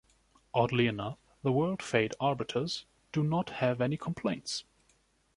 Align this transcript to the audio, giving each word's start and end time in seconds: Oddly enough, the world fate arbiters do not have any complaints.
Oddly 0.55 0.87
enough, 0.87 1.19
the 1.43 1.51
world 1.51 1.83
fate 1.83 2.13
arbiters 2.19 2.85
do 3.11 3.21
not 3.23 3.51
have 3.61 3.79
any 3.79 3.97
complaints. 3.97 4.63